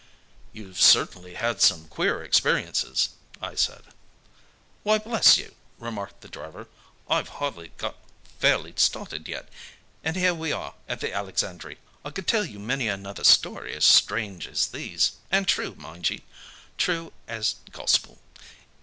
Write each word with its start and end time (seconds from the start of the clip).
"You've 0.51 0.81
certainly 0.81 1.35
had 1.35 1.61
some 1.61 1.87
queer 1.87 2.23
experiences," 2.23 3.09
I 3.39 3.53
said. 3.53 3.83
"Why 4.81 4.97
bless 4.97 5.37
you!" 5.37 5.53
remarked 5.77 6.21
the 6.21 6.27
driver, 6.27 6.67
"I've 7.07 7.29
hardly 7.37 7.67
got 7.77 7.97
fairly 8.39 8.73
started 8.77 9.27
yet, 9.27 9.47
and 10.03 10.15
here 10.15 10.33
we 10.33 10.51
are 10.51 10.73
at 10.89 11.01
the 11.01 11.13
'Alexandry.' 11.13 11.77
I 12.03 12.09
could 12.09 12.25
tell 12.27 12.45
you 12.45 12.57
many 12.57 12.87
another 12.87 13.23
story 13.23 13.75
as 13.75 13.85
strange 13.85 14.47
as 14.47 14.65
these 14.65 15.17
and 15.29 15.47
true, 15.47 15.75
mind 15.75 16.09
ye, 16.09 16.23
true 16.79 17.13
as 17.27 17.57
Gospel. 17.71 18.17